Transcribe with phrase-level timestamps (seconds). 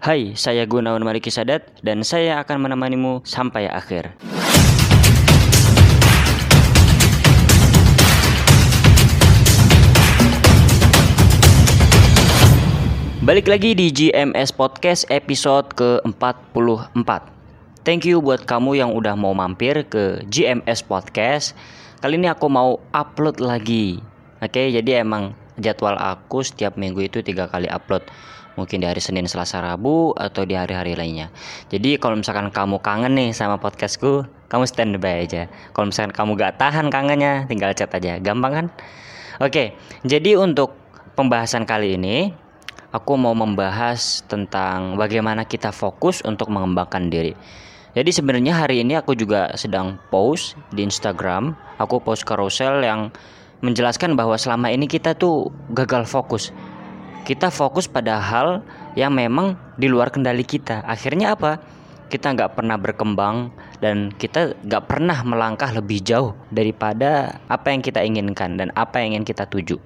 [0.00, 4.16] Hai, saya Gunawan Mariki Sadat dan saya akan menemanimu sampai akhir.
[13.20, 17.10] Balik lagi di GMS Podcast episode ke-44.
[17.84, 21.52] Thank you buat kamu yang udah mau mampir ke GMS Podcast.
[22.00, 24.00] Kali ini aku mau upload lagi.
[24.40, 28.08] Oke, jadi emang jadwal aku setiap minggu itu tiga kali upload
[28.58, 31.30] mungkin di hari Senin, Selasa, Rabu atau di hari-hari lainnya.
[31.70, 35.46] Jadi kalau misalkan kamu kangen nih sama podcastku, kamu standby aja.
[35.76, 38.66] Kalau misalkan kamu gak tahan kangennya, tinggal chat aja, gampang kan?
[39.40, 40.74] Oke, jadi untuk
[41.14, 42.34] pembahasan kali ini,
[42.90, 47.32] aku mau membahas tentang bagaimana kita fokus untuk mengembangkan diri.
[47.90, 53.10] Jadi sebenarnya hari ini aku juga sedang post di Instagram, aku post carousel yang
[53.66, 56.54] menjelaskan bahwa selama ini kita tuh gagal fokus
[57.24, 58.64] kita fokus pada hal
[58.98, 60.82] yang memang di luar kendali kita.
[60.84, 61.60] Akhirnya apa?
[62.10, 68.02] Kita nggak pernah berkembang dan kita nggak pernah melangkah lebih jauh daripada apa yang kita
[68.02, 69.78] inginkan dan apa yang ingin kita tuju.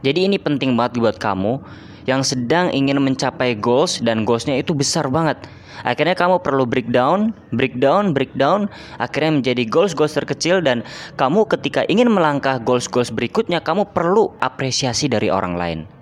[0.00, 1.60] Jadi ini penting banget buat kamu
[2.08, 5.36] yang sedang ingin mencapai goals dan goalsnya itu besar banget.
[5.80, 8.68] Akhirnya kamu perlu breakdown, breakdown, breakdown,
[9.00, 10.84] akhirnya menjadi goals-goals terkecil dan
[11.16, 15.99] kamu ketika ingin melangkah goals-goals berikutnya kamu perlu apresiasi dari orang lain.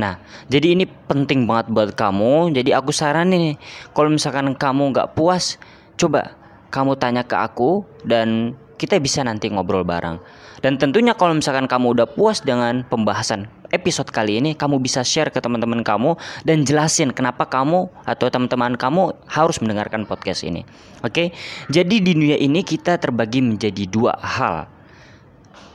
[0.00, 0.16] Nah,
[0.48, 2.56] jadi ini penting banget buat kamu.
[2.56, 3.56] Jadi aku saranin nih,
[3.92, 5.60] kalau misalkan kamu nggak puas,
[6.00, 6.32] coba
[6.72, 10.16] kamu tanya ke aku dan kita bisa nanti ngobrol bareng.
[10.64, 15.28] Dan tentunya kalau misalkan kamu udah puas dengan pembahasan episode kali ini, kamu bisa share
[15.28, 20.64] ke teman-teman kamu dan jelasin kenapa kamu atau teman-teman kamu harus mendengarkan podcast ini.
[21.04, 21.32] Oke,
[21.68, 24.68] jadi di dunia ini kita terbagi menjadi dua hal.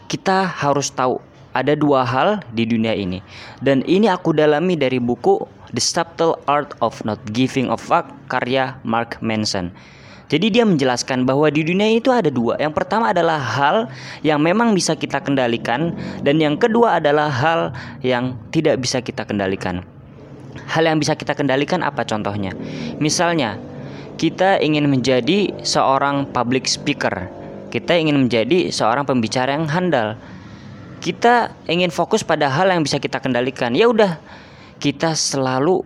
[0.05, 1.17] Kita harus tahu
[1.55, 3.23] ada dua hal di dunia ini
[3.63, 5.39] dan ini aku dalami dari buku
[5.71, 9.71] The Subtle Art of Not Giving a Fuck karya Mark Manson.
[10.25, 12.57] Jadi dia menjelaskan bahwa di dunia itu ada dua.
[12.57, 13.93] Yang pertama adalah hal
[14.25, 15.93] yang memang bisa kita kendalikan
[16.25, 19.85] dan yang kedua adalah hal yang tidak bisa kita kendalikan.
[20.65, 22.57] Hal yang bisa kita kendalikan apa contohnya?
[22.97, 23.61] Misalnya,
[24.17, 27.29] kita ingin menjadi seorang public speaker.
[27.69, 30.17] Kita ingin menjadi seorang pembicara yang handal
[31.05, 33.77] kita ingin fokus pada hal yang bisa kita kendalikan.
[33.77, 34.17] Ya udah,
[34.81, 35.85] kita selalu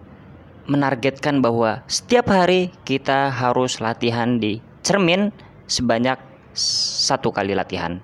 [0.72, 5.36] menargetkan bahwa setiap hari kita harus latihan di cermin
[5.68, 6.16] sebanyak
[6.56, 8.00] satu kali latihan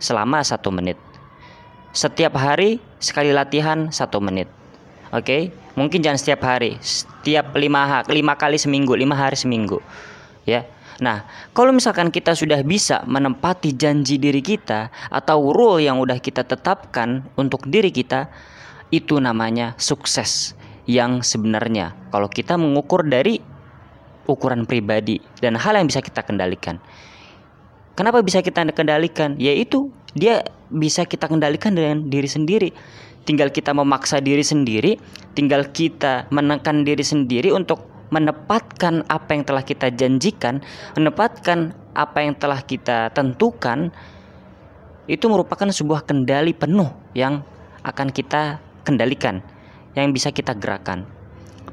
[0.00, 0.96] selama satu menit.
[1.92, 4.48] Setiap hari sekali latihan satu menit.
[5.12, 5.42] Oke, okay?
[5.76, 9.78] mungkin jangan setiap hari, setiap lima, lima kali seminggu, lima hari seminggu,
[10.48, 10.64] ya.
[11.02, 16.46] Nah, kalau misalkan kita sudah bisa menempati janji diri kita atau rule yang udah kita
[16.46, 18.30] tetapkan untuk diri kita,
[18.94, 20.54] itu namanya sukses
[20.86, 23.40] yang sebenarnya kalau kita mengukur dari
[24.30, 26.78] ukuran pribadi dan hal yang bisa kita kendalikan.
[27.94, 29.38] Kenapa bisa kita kendalikan?
[29.38, 32.70] Yaitu dia bisa kita kendalikan dengan diri sendiri.
[33.24, 35.00] Tinggal kita memaksa diri sendiri,
[35.32, 40.60] tinggal kita menekan diri sendiri untuk menepatkan apa yang telah kita janjikan,
[40.98, 43.94] menepatkan apa yang telah kita tentukan,
[45.06, 47.44] itu merupakan sebuah kendali penuh yang
[47.84, 49.44] akan kita kendalikan,
[49.92, 51.04] yang bisa kita gerakan.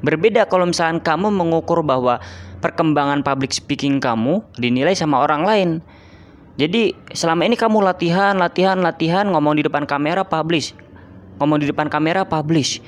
[0.02, 2.18] Berbeda kalau misalkan kamu mengukur bahwa
[2.58, 5.70] perkembangan public speaking kamu dinilai sama orang lain.
[6.60, 10.76] Jadi selama ini kamu latihan, latihan, latihan ngomong di depan kamera publish.
[11.40, 12.82] Ngomong di depan kamera publish.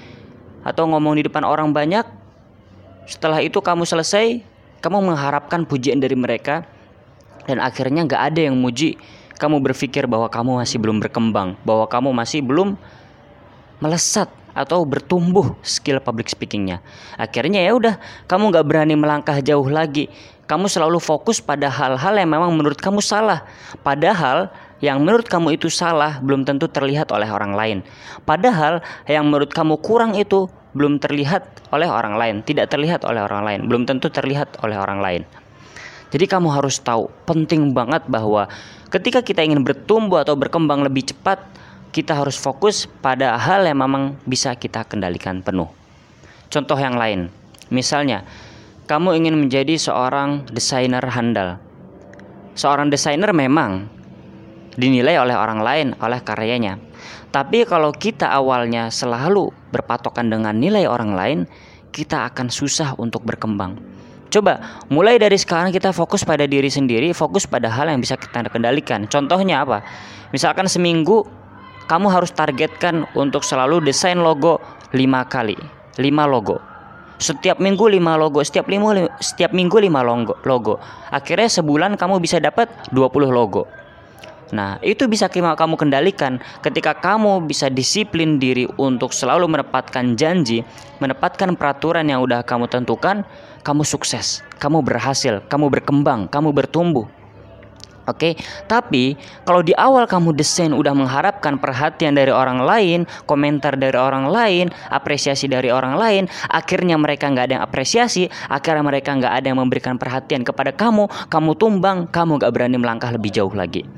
[0.67, 2.05] Atau ngomong di depan orang banyak
[3.05, 4.41] setelah itu kamu selesai,
[4.81, 6.65] kamu mengharapkan pujian dari mereka
[7.45, 8.97] dan akhirnya nggak ada yang muji.
[9.35, 12.79] Kamu berpikir bahwa kamu masih belum berkembang, bahwa kamu masih belum
[13.83, 16.79] melesat atau bertumbuh skill public speakingnya.
[17.19, 17.95] Akhirnya ya udah,
[18.31, 20.07] kamu nggak berani melangkah jauh lagi.
[20.47, 23.43] Kamu selalu fokus pada hal-hal yang memang menurut kamu salah.
[23.83, 27.79] Padahal yang menurut kamu itu salah belum tentu terlihat oleh orang lain.
[28.23, 33.47] Padahal yang menurut kamu kurang itu belum terlihat oleh orang lain, tidak terlihat oleh orang
[33.47, 35.23] lain, belum tentu terlihat oleh orang lain.
[36.11, 38.47] Jadi kamu harus tahu, penting banget bahwa
[38.91, 41.43] ketika kita ingin bertumbuh atau berkembang lebih cepat,
[41.95, 45.71] kita harus fokus pada hal yang memang bisa kita kendalikan penuh.
[46.51, 47.31] Contoh yang lain,
[47.71, 48.27] misalnya
[48.91, 51.63] kamu ingin menjadi seorang desainer handal.
[52.55, 53.94] Seorang desainer memang
[54.75, 56.79] dinilai oleh orang lain oleh karyanya.
[57.35, 61.39] Tapi kalau kita awalnya selalu berpatokan dengan nilai orang lain,
[61.91, 63.75] kita akan susah untuk berkembang.
[64.31, 68.47] Coba mulai dari sekarang kita fokus pada diri sendiri, fokus pada hal yang bisa kita
[68.51, 69.07] kendalikan.
[69.07, 69.87] Contohnya apa?
[70.35, 71.23] Misalkan seminggu
[71.87, 74.59] kamu harus targetkan untuk selalu desain logo
[74.91, 74.99] 5
[75.31, 75.55] kali,
[75.99, 76.59] 5 logo.
[77.15, 80.35] setiap minggu lima logo, setiap minggu setiap minggu lima logo.
[80.43, 80.83] logo.
[81.15, 83.71] Akhirnya sebulan kamu bisa dapat 20 logo.
[84.53, 90.61] Nah, itu bisa kamu kendalikan ketika kamu bisa disiplin diri untuk selalu menepatkan janji,
[91.01, 93.25] menepatkan peraturan yang udah kamu tentukan,
[93.65, 97.09] kamu sukses, kamu berhasil, kamu berkembang, kamu bertumbuh.
[98.05, 98.37] Oke,
[98.69, 99.17] tapi
[99.49, 104.69] kalau di awal kamu desain udah mengharapkan perhatian dari orang lain, komentar dari orang lain,
[104.93, 109.57] apresiasi dari orang lain, akhirnya mereka nggak ada yang apresiasi, akhirnya mereka nggak ada yang
[109.57, 113.89] memberikan perhatian kepada kamu, kamu tumbang, kamu nggak berani melangkah lebih jauh lagi.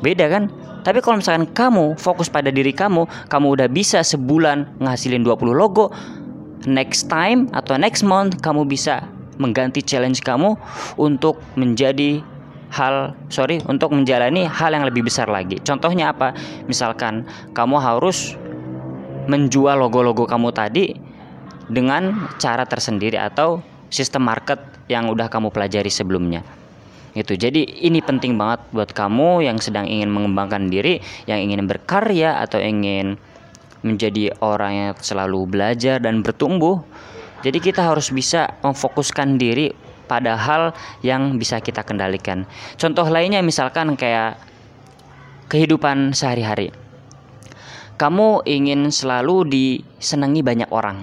[0.00, 0.50] Beda kan?
[0.86, 5.90] Tapi kalau misalkan kamu fokus pada diri kamu, kamu udah bisa sebulan ngasilin 20 logo,
[6.64, 9.04] next time atau next month kamu bisa
[9.38, 10.58] mengganti challenge kamu
[10.98, 12.24] untuk menjadi
[12.68, 15.56] hal sorry untuk menjalani hal yang lebih besar lagi.
[15.62, 16.34] Contohnya apa?
[16.68, 17.24] Misalkan
[17.54, 18.36] kamu harus
[19.28, 20.96] menjual logo-logo kamu tadi
[21.68, 23.60] dengan cara tersendiri atau
[23.92, 26.44] sistem market yang udah kamu pelajari sebelumnya.
[27.18, 27.34] Itu.
[27.34, 32.62] Jadi ini penting banget buat kamu yang sedang ingin mengembangkan diri, yang ingin berkarya atau
[32.62, 33.18] ingin
[33.82, 36.78] menjadi orang yang selalu belajar dan bertumbuh.
[37.42, 39.74] Jadi kita harus bisa memfokuskan diri
[40.06, 42.46] pada hal yang bisa kita kendalikan.
[42.78, 44.38] Contoh lainnya misalkan kayak
[45.50, 46.70] kehidupan sehari-hari.
[47.98, 51.02] Kamu ingin selalu disenangi banyak orang.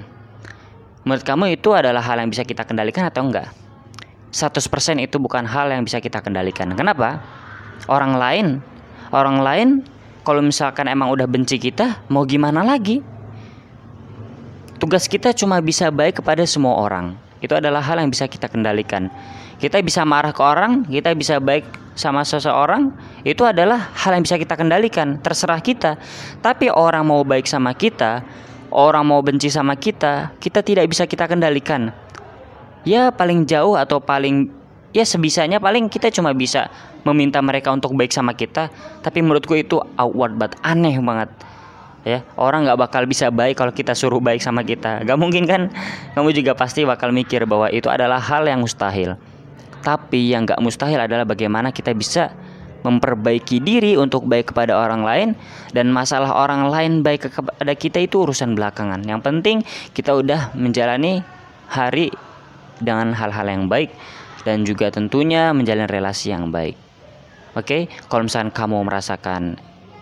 [1.04, 3.52] Menurut kamu itu adalah hal yang bisa kita kendalikan atau enggak?
[4.34, 6.72] 100% itu bukan hal yang bisa kita kendalikan.
[6.74, 7.22] Kenapa?
[7.86, 8.64] Orang lain,
[9.12, 9.68] orang lain
[10.26, 13.04] kalau misalkan emang udah benci kita, mau gimana lagi?
[14.82, 19.12] Tugas kita cuma bisa baik kepada semua orang itu adalah hal yang bisa kita kendalikan.
[19.62, 21.64] Kita bisa marah ke orang, kita bisa baik
[21.96, 22.92] sama seseorang,
[23.24, 25.96] itu adalah hal yang bisa kita kendalikan, terserah kita.
[26.44, 28.26] Tapi orang mau baik sama kita,
[28.74, 31.96] orang mau benci sama kita, kita tidak bisa kita kendalikan.
[32.86, 34.54] Ya paling jauh atau paling
[34.94, 36.70] ya sebisanya paling kita cuma bisa
[37.02, 38.70] meminta mereka untuk baik sama kita,
[39.02, 41.30] tapi menurutku itu outward but aneh banget.
[42.06, 45.02] Ya orang nggak bakal bisa baik kalau kita suruh baik sama kita.
[45.02, 45.74] Gak mungkin kan?
[46.14, 49.18] Kamu juga pasti bakal mikir bahwa itu adalah hal yang mustahil.
[49.82, 52.30] Tapi yang gak mustahil adalah bagaimana kita bisa
[52.86, 55.30] memperbaiki diri untuk baik kepada orang lain
[55.74, 59.02] dan masalah orang lain baik kepada kita itu urusan belakangan.
[59.02, 59.58] Yang penting
[59.98, 61.26] kita udah menjalani
[61.66, 62.14] hari
[62.82, 63.92] dengan hal-hal yang baik
[64.46, 66.78] dan juga tentunya menjalin relasi yang baik.
[67.56, 69.56] Oke kalau misalnya kamu merasakan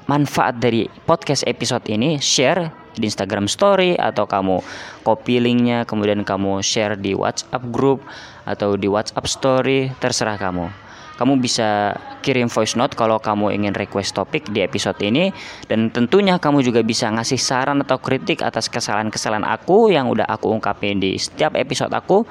[0.09, 4.61] manfaat dari podcast episode ini share di Instagram Story atau kamu
[5.01, 8.05] copy linknya kemudian kamu share di WhatsApp group
[8.45, 10.69] atau di WhatsApp Story terserah kamu.
[11.13, 11.93] Kamu bisa
[12.25, 15.29] kirim voice note kalau kamu ingin request topik di episode ini
[15.69, 20.49] dan tentunya kamu juga bisa ngasih saran atau kritik atas kesalahan-kesalahan aku yang udah aku
[20.49, 22.25] ungkapin di setiap episode aku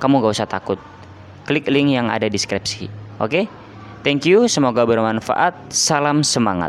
[0.00, 0.80] kamu gak usah takut.
[1.44, 2.88] Klik link yang ada di deskripsi.
[3.20, 3.44] Oke?
[3.44, 3.44] Okay?
[4.04, 5.72] thank you semoga bermanfaat.
[5.72, 6.68] Salam semangat